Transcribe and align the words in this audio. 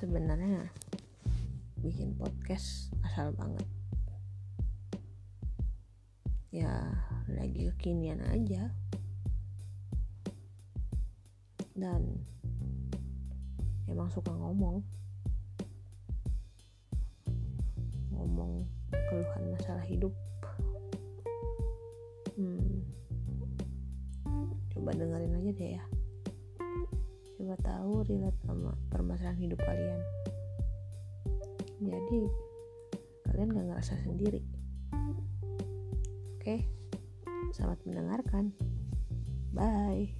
sebenarnya 0.00 0.64
bikin 1.84 2.16
podcast 2.16 2.88
asal 3.04 3.36
banget. 3.36 3.68
Ya 6.48 6.72
lagi 7.28 7.68
kekinian 7.76 8.24
aja. 8.24 8.72
Dan 11.76 12.24
emang 13.92 14.08
suka 14.08 14.32
ngomong. 14.32 14.80
Ngomong 18.16 18.64
keluhan 18.88 19.52
masalah 19.52 19.84
hidup. 19.84 20.16
Hmm, 22.40 22.88
coba 24.72 24.96
dengerin 24.96 25.36
aja 25.36 25.52
deh 25.52 25.70
ya 25.76 25.84
coba 27.50 27.66
tahu 27.66 28.06
relate 28.06 28.38
sama 28.46 28.78
permasalahan 28.94 29.42
hidup 29.42 29.58
kalian. 29.66 29.98
Jadi 31.82 32.20
kalian 33.26 33.50
gak 33.50 33.66
ngerasa 33.74 33.98
sendiri. 34.06 34.38
Oke? 36.38 36.62
Selamat 37.50 37.82
mendengarkan. 37.82 38.54
Bye 39.50 40.14